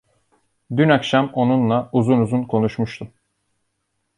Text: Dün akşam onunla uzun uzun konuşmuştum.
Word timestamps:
Dün 0.77 0.89
akşam 0.89 1.31
onunla 1.33 1.89
uzun 1.93 2.19
uzun 2.21 2.43
konuşmuştum. 2.43 3.13